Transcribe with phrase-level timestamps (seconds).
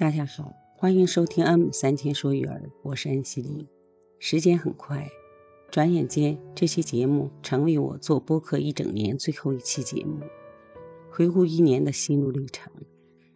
[0.00, 3.68] 大家好，欢迎收听 M 三千说育儿，我是安西丽。
[4.18, 5.06] 时间很快，
[5.70, 10.20] 转眼间这期节目成为我做播客一整年最后一期节目。
[11.10, 12.72] 回顾一年的心路历程，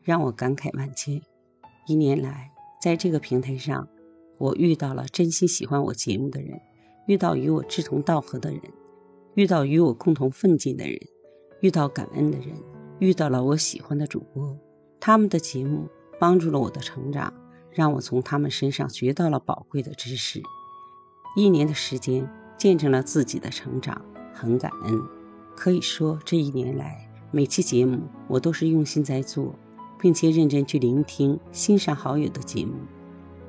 [0.01, 1.21] 让我感慨万千。
[1.87, 2.51] 一年来，
[2.81, 3.87] 在这个平台上，
[4.39, 6.59] 我遇到了真心喜欢我节目的人，
[7.07, 8.63] 遇到与我志同道合的人，
[9.35, 10.99] 遇到与我共同奋进的人，
[11.61, 12.57] 遇到感恩的人，
[13.01, 14.59] 遇到了我喜欢的主播，
[14.99, 15.91] 他们的节目。
[16.25, 17.31] 帮助了我的成长，
[17.71, 20.43] 让我从他们身上学到了宝贵的知识。
[21.37, 24.01] 一年的时间，见证了自己的成长，
[24.33, 25.03] 很感恩。
[25.55, 29.55] 可以说，这一年来，每期节目我都是用心在做，
[30.01, 32.73] 并且认真去聆听、欣赏好友的节目，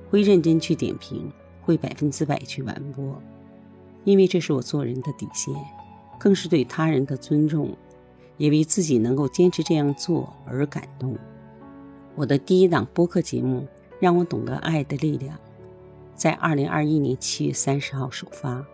[0.10, 3.22] 会认真去点评，会百分之百去完播，
[4.04, 5.56] 因为这是我做人的底线，
[6.20, 7.74] 更是对他人的尊重，
[8.36, 11.18] 也为自己能够坚持这样做而感动。
[12.16, 13.68] 我的第一档播客节目
[14.00, 15.38] 让我懂得爱的力量，
[16.16, 18.66] 在二零二一年七月三十号首发，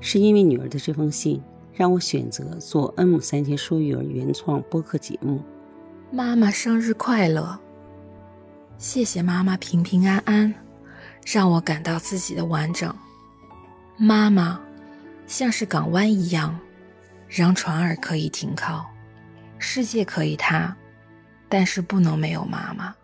[0.00, 5.42] 是因为女儿的这封信让我选择做 M 三千说育儿原创播客节目。
[6.10, 7.58] 妈妈生日快乐！
[8.76, 10.54] 谢谢妈妈平平安安，
[11.24, 12.94] 让我感到自己的完整。
[13.96, 14.60] 妈妈
[15.26, 16.58] 像是港湾一样，
[17.28, 18.86] 让船儿可以停靠，
[19.58, 20.76] 世界可以塌。
[21.48, 22.94] 但是不能没有妈妈。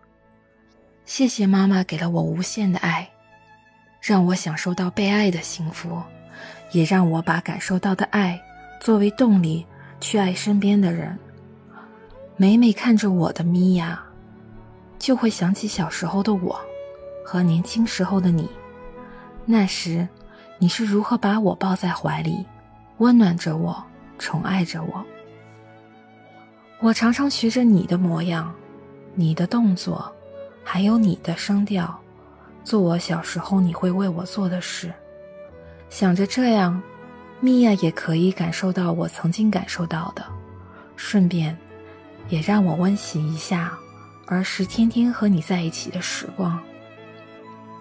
[1.05, 3.09] 谢谢妈妈给了我无限的爱，
[4.01, 6.01] 让我享受到被爱的幸福，
[6.71, 8.41] 也让我把感受到的爱
[8.81, 9.65] 作为动力
[9.99, 11.17] 去爱身边的人。
[12.37, 14.03] 每每看着我的米娅，
[14.97, 16.59] 就会想起小时候的我，
[17.23, 18.49] 和年轻时候的你。
[19.45, 20.07] 那时，
[20.57, 22.45] 你是如何把我抱在怀里，
[22.97, 23.83] 温暖着我，
[24.17, 25.05] 宠爱着我。
[26.81, 28.53] 我常常学着你的模样，
[29.13, 30.11] 你的动作，
[30.63, 31.97] 还有你的声调，
[32.63, 34.93] 做我小时候你会为我做的事。
[35.89, 36.81] 想着这样，
[37.39, 40.25] 米娅也可以感受到我曾经感受到的，
[40.97, 41.57] 顺便，
[42.27, 43.73] 也让我温习一下
[44.27, 46.59] 儿时天天和你在一起的时光。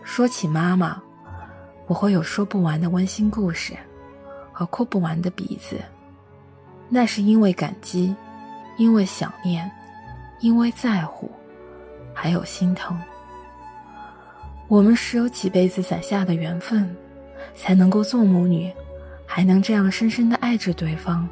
[0.05, 1.03] 说起妈妈，
[1.87, 3.77] 我会有说不完的温馨故事，
[4.53, 5.81] 和哭不完的鼻子，
[6.89, 8.15] 那是因为感激。
[8.77, 9.71] 因为想念，
[10.41, 11.31] 因为在乎，
[12.13, 13.01] 还有心疼。
[14.67, 16.95] 我们是有几辈子攒下的缘分，
[17.55, 18.73] 才能够做母女，
[19.27, 21.29] 还能这样深深的爱着对方，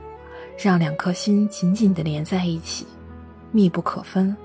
[0.57, 2.87] 让两颗心紧紧的连在一起，
[3.51, 4.37] 密不可分。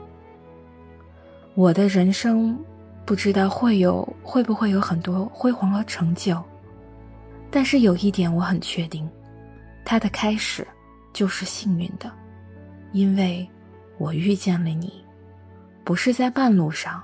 [1.54, 2.58] 我的人生
[3.06, 6.42] 不知道会有会不会有很多辉煌和成就，
[7.52, 9.08] 但是有一点我很确定，
[9.84, 10.66] 它的开始
[11.14, 12.12] 就是幸运的。
[12.98, 13.48] 因为，
[14.00, 15.06] 我遇见了你，
[15.84, 17.04] 不是在半路上，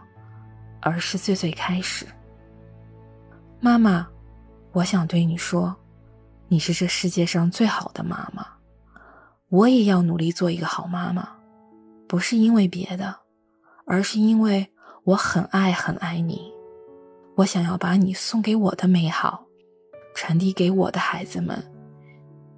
[0.81, 2.03] 而是最最开始。
[3.59, 4.07] 妈妈，
[4.71, 5.75] 我想对你说，
[6.47, 8.43] 你是这世界上最好的妈妈。
[9.49, 11.29] 我也要努力做一个好妈妈，
[12.07, 13.15] 不是因为别的，
[13.85, 14.67] 而是因为
[15.03, 16.51] 我很爱很爱你。
[17.35, 19.45] 我想要把你送给我的美好，
[20.15, 21.63] 传递给我的孩子们，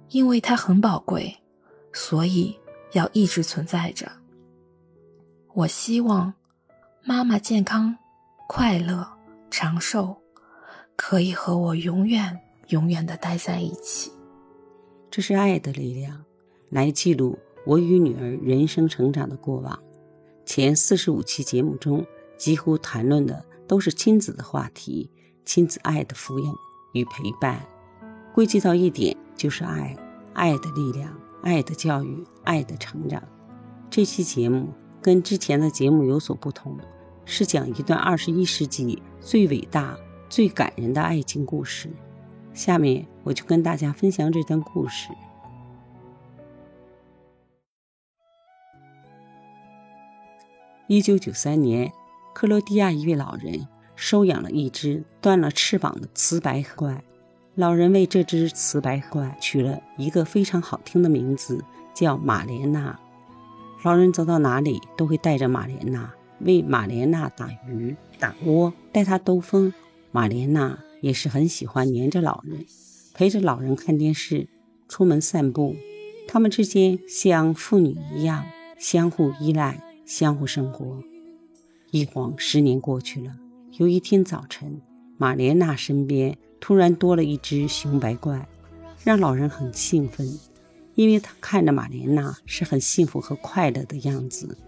[0.08, 1.36] 因为它很宝贵，
[1.92, 2.58] 所以。
[2.96, 4.10] 要一直存在着。
[5.52, 6.32] 我希望
[7.04, 7.94] 妈妈健康、
[8.48, 9.06] 快乐、
[9.50, 10.16] 长寿，
[10.96, 14.10] 可以和我永远、永远的待在一起。
[15.10, 16.24] 这是爱的力量，
[16.70, 19.78] 来记录我与女儿人生成长的过往。
[20.46, 22.04] 前四十五期节目中，
[22.38, 25.10] 几乎谈论的都是亲子的话题，
[25.44, 26.54] 亲子爱的抚养
[26.94, 27.60] 与陪伴。
[28.34, 29.94] 归结到一点，就是爱，
[30.32, 31.14] 爱的力量。
[31.42, 33.22] 爱的教育，爱的成长。
[33.90, 34.68] 这期节目
[35.02, 36.78] 跟之前的节目有所不同，
[37.26, 39.98] 是讲一段二十一世纪最伟大、
[40.30, 41.90] 最感人的爱情故事。
[42.54, 45.10] 下面我就跟大家分享这段故事。
[50.88, 51.92] 一九九三年，
[52.32, 53.66] 克罗地亚一位老人
[53.96, 57.02] 收养了一只断了翅膀的雌白怪。
[57.56, 61.64] 老人为这只雌白怪取了一个非常好听的名字，
[61.96, 63.00] 叫玛莲娜。
[63.82, 69.72] 老人走到哪里都会带着玛莲娜，为玛莲娜打鱼、打窝，带她兜风。
[70.12, 72.66] 玛莲娜也是很喜欢黏着老人，
[73.14, 74.48] 陪着老人看电视、
[74.88, 75.74] 出门散步。
[76.28, 78.44] 他们之间像父女一样，
[78.78, 81.02] 相互依赖，相互生活。
[81.92, 83.36] 一晃十年过去了，
[83.78, 84.82] 有一天早晨，
[85.16, 86.36] 玛莲娜身边。
[86.58, 88.48] 突然多了一只熊白怪，
[89.04, 90.26] 让老人很兴奋，
[90.96, 94.58] 因为他看着玛莲娜是很幸福和快乐的样子。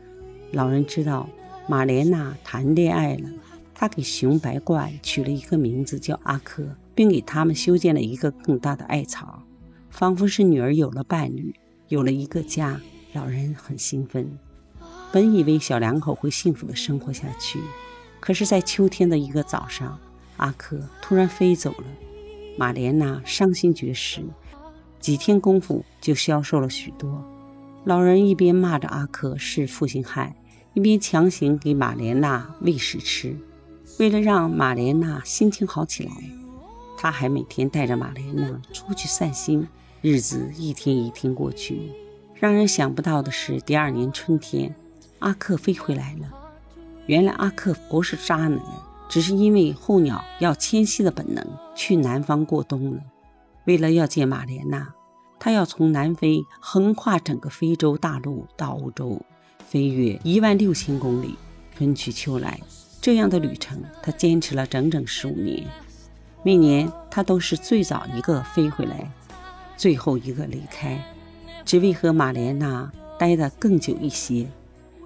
[0.52, 1.28] 老人知道
[1.66, 3.28] 玛莲娜谈恋爱了，
[3.74, 9.42] 他给熊白鹳取了一个名字叫阿珂，并给他们修建了一个更大的艾草，
[9.90, 11.54] 仿佛是女儿有了伴侣，
[11.88, 12.80] 有了一个家。
[13.14, 14.38] 老人很兴奋，
[15.10, 17.58] 本以为小两口会幸福的生活下去，
[18.20, 19.98] 可是，在秋天的一个早上，
[20.36, 21.84] 阿珂突然飞走了。
[22.58, 24.22] 玛莲娜伤心绝食，
[25.00, 27.24] 几天功夫就消瘦了许多。
[27.84, 30.34] 老人一边骂着阿克是负心汉。
[30.74, 33.36] 一边强行给玛莲娜喂食吃，
[33.98, 36.12] 为了让玛莲娜心情好起来，
[36.96, 39.66] 他还每天带着玛莲娜出去散心。
[40.02, 41.90] 日子一天一天过去，
[42.34, 44.72] 让人想不到的是，第二年春天，
[45.18, 46.32] 阿克飞回来了。
[47.06, 48.60] 原来阿克不是渣男，
[49.08, 53.00] 只是因为候鸟要迁徙的本能，去南方过冬了。
[53.68, 54.94] 为了要见玛莲娜，
[55.38, 59.20] 他要从南非横跨整个非洲大陆到欧洲。
[59.58, 61.34] 飞越一万六千公里，
[61.76, 62.58] 春去秋来，
[63.02, 65.66] 这样的旅程他坚持了整整十五年。
[66.42, 69.12] 每年他都是最早一个飞回来，
[69.76, 70.98] 最后一个离开，
[71.66, 74.48] 只为和玛莲娜待得更久一些。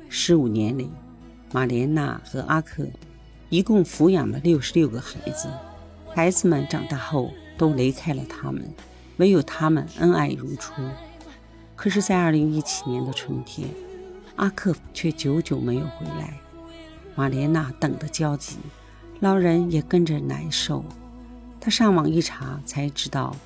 [0.08, 0.88] 十五年里，
[1.50, 2.86] 玛莲娜和阿克
[3.48, 5.48] 一共抚养了六十六个孩子，
[6.14, 7.32] 孩子们长大后
[7.62, 8.74] 都离开了他们，
[9.18, 10.82] 唯有他们恩爱如初。
[11.76, 13.68] 可是，在二零一七年的春天。
[14.34, 16.40] 阿克却久久没有回来，
[17.14, 18.56] 玛莲娜等得焦急，
[19.20, 20.84] 老人也跟着难受。
[21.60, 23.36] 他上网一查，才知道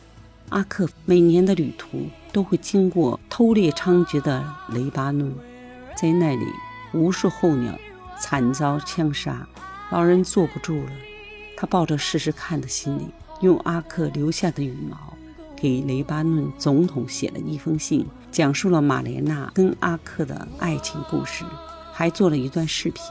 [0.48, 5.30] 阿克每年的旅途都会经过偷猎猖獗的雷巴嫩，
[5.94, 6.46] 在那里
[6.94, 7.78] 无数候鸟
[8.18, 9.46] 惨遭枪杀，
[9.90, 10.90] 老人坐不住了。
[11.54, 13.08] 他抱着试试看的心理，
[13.40, 14.96] 用阿克留下的羽毛。
[15.58, 21.46] 给黎巴嫩总统写了一封信，讲述了玛莲娜跟阿克的爱情故事，
[21.94, 23.02] 还做了一段视频。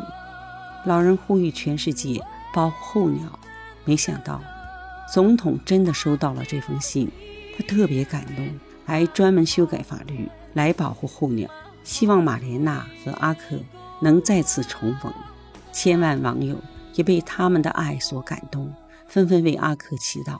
[0.85, 2.21] 老人呼吁全世界
[2.53, 3.39] 保护候鸟，
[3.83, 4.39] 没想到
[5.11, 7.09] 总统真的收到了这封信，
[7.57, 8.47] 他特别感动，
[8.85, 11.49] 还专门修改法律来保护候鸟，
[11.83, 13.57] 希望玛莲娜和阿克
[14.01, 15.11] 能再次重逢。
[15.71, 16.55] 千万网友
[16.93, 18.71] 也被他们的爱所感动，
[19.07, 20.39] 纷纷为阿克祈祷。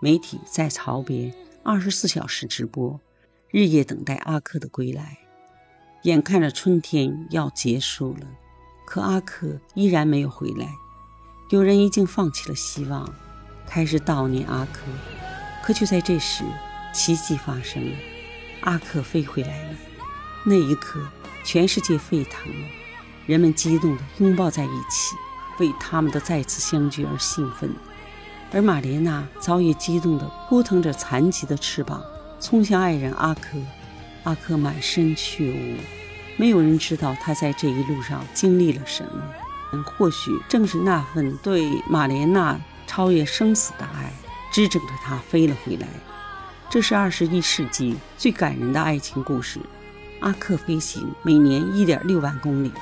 [0.00, 1.34] 媒体在朝边
[1.64, 3.00] 二十四小时直播，
[3.50, 5.18] 日夜等待阿克的归来。
[6.02, 8.26] 眼看着春天要结束了，
[8.86, 10.68] 可阿克依然没有回来。
[11.50, 13.12] 有人已经放弃了希望，
[13.66, 14.82] 开始悼念阿克。
[15.64, 16.44] 可就在这时，
[16.94, 17.96] 奇迹发生了，
[18.60, 19.76] 阿克飞回来了。
[20.44, 21.04] 那一刻，
[21.42, 22.68] 全世界沸腾了，
[23.26, 25.16] 人们激动地拥抱在一起，
[25.58, 27.74] 为他们的再次相聚而兴奋。
[28.52, 32.02] 而玛莲娜早已激动地扑腾着残疾的翅膀，
[32.40, 33.58] 冲向爱人阿克。
[34.24, 35.76] 阿克满身血污，
[36.36, 39.82] 没有人知道他在这一路上经历了什么。
[39.84, 44.12] 或许正是那份对玛莲娜超越生死的爱，
[44.50, 45.86] 支撑着他飞了回来。
[46.70, 49.60] 这是二十一世纪最感人的爱情故事。
[50.20, 52.72] 阿克飞行每年一点六万公里，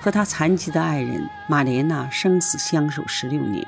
[0.00, 3.66] 和他残疾的爱人玛莲娜生死相守十六年。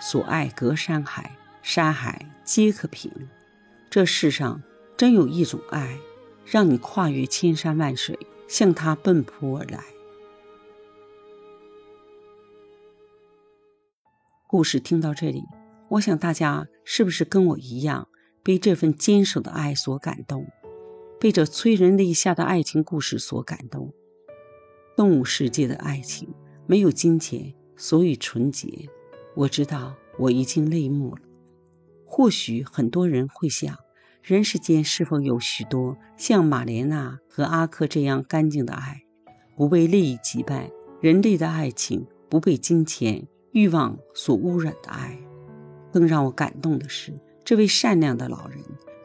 [0.00, 3.10] 所爱隔山海，山海皆可平。
[3.88, 4.62] 这世上
[4.96, 5.98] 真有一种爱，
[6.44, 9.82] 让你跨越千山万水，向他奔扑而来。
[14.46, 15.42] 故事听到这里，
[15.88, 18.08] 我想大家是不是跟我一样，
[18.42, 20.46] 被这份坚守的爱所感动，
[21.18, 23.92] 被这催人泪下的爱情故事所感动？
[24.96, 26.32] 动物世界的爱情
[26.66, 28.88] 没有金钱，所以纯洁。
[29.36, 31.22] 我知道我已经泪目了。
[32.06, 33.76] 或许很多人会想，
[34.22, 39.02] 人世间是否有许多像玛莲娜和阿克这样干净的爱，
[39.54, 45.18] 不被利益羁绊，人类的爱情不被金钱欲望所污染的爱？
[45.92, 47.12] 更让我感动的是，
[47.44, 48.58] 这位善良的老人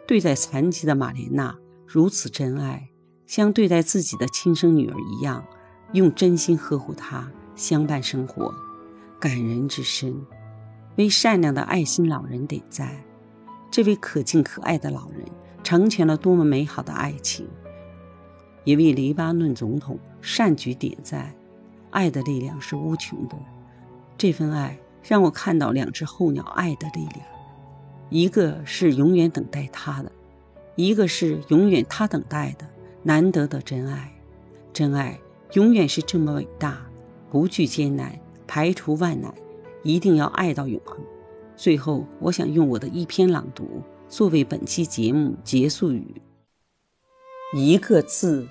[0.07, 2.89] 对待残疾的玛莲娜如此真爱，
[3.25, 5.45] 像对待自己的亲生女儿一样，
[5.91, 8.53] 用真心呵护她，相伴生活。
[9.21, 10.25] 感人至深，
[10.95, 12.91] 为善良的爱心老人点赞。
[13.69, 15.23] 这位可敬可爱的老人
[15.63, 17.47] 成全了多么美好的爱情，
[18.63, 21.35] 也为黎巴嫩总统善举点赞。
[21.91, 23.37] 爱的力量是无穷的，
[24.17, 27.19] 这份爱让我看到两只候鸟爱的力量：
[28.09, 30.11] 一个是永远等待他的，
[30.75, 32.67] 一个是永远他等待的
[33.03, 34.11] 难得的真爱。
[34.73, 35.19] 真爱
[35.53, 36.81] 永远是这么伟大，
[37.29, 38.17] 不惧艰难。
[38.53, 39.33] 排除万难，
[39.81, 40.99] 一定要爱到永恒。
[41.55, 46.21] 最后，我想用我的一篇朗读作为本期节目结束语。
[47.53, 48.45] 一个字，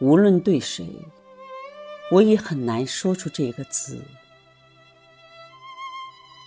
[0.00, 0.86] 无论对谁，
[2.10, 4.02] 我也很难说出这个字。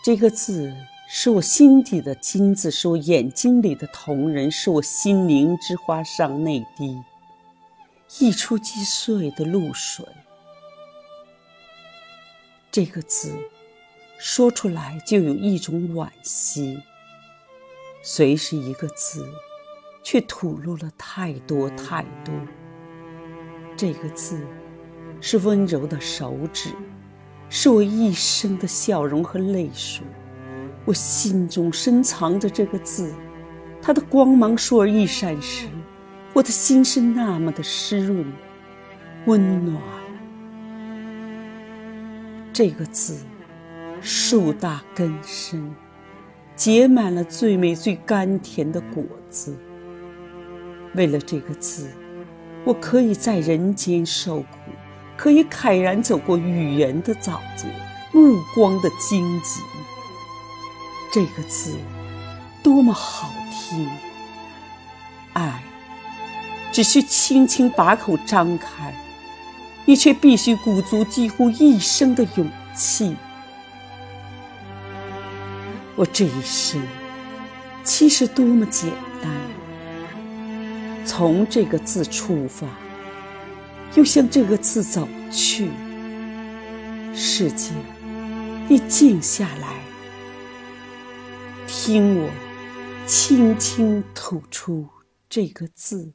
[0.04, 0.72] 这个字
[1.10, 7.02] 是我心底的金子，是我眼睛里的瞳仁，是我心灵之花上内滴，
[8.20, 10.06] 溢出击碎的露水。
[12.72, 13.34] 这个字
[14.20, 16.80] 说出来就有一种惋惜，
[18.04, 19.28] 虽是一个字，
[20.04, 22.34] 却吐露了太多太多。
[23.78, 24.46] 这个字
[25.22, 26.70] 是温柔的手指。
[27.48, 30.04] 是我一生的笑容和泪水，
[30.84, 33.14] 我心中深藏着这个字，
[33.82, 35.68] 它的光芒烁而一闪时，
[36.36, 38.26] 我的心是那么的湿润、
[39.26, 39.82] 温暖。
[42.52, 43.20] 这个字，
[44.02, 45.74] 树大根深，
[46.54, 49.58] 结满了最美最甘甜的果子。
[50.94, 51.90] 为了这个字，
[52.66, 54.48] 我可以在人间受苦。
[55.16, 57.66] 可以慨然走过语言的沼泽，
[58.12, 59.62] 目光的荆棘。
[61.14, 61.78] 这个字
[62.62, 63.88] 多么好听！
[66.76, 68.94] 只需轻轻把口张开，
[69.86, 73.16] 你却必须鼓足几乎一生的勇气。
[75.96, 76.82] 我这一生
[77.82, 78.92] 其实多么简
[79.24, 79.32] 单，
[81.06, 82.68] 从这个字出发。
[83.94, 85.70] 又向这个字走去，
[87.14, 87.72] 世界，
[88.68, 89.80] 你静下来，
[91.66, 92.30] 听我
[93.08, 94.86] 轻轻吐出
[95.30, 96.12] 这个字。